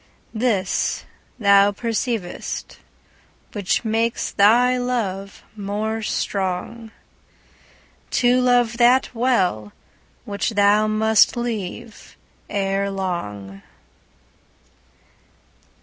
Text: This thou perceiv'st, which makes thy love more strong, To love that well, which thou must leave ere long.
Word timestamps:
This 0.33 1.05
thou 1.37 1.71
perceiv'st, 1.71 2.77
which 3.51 3.85
makes 3.85 4.31
thy 4.31 4.75
love 4.75 5.43
more 5.55 6.01
strong, 6.01 6.89
To 8.09 8.41
love 8.41 8.77
that 8.79 9.13
well, 9.13 9.73
which 10.25 10.55
thou 10.57 10.87
must 10.87 11.37
leave 11.37 12.17
ere 12.49 12.89
long. 12.89 13.61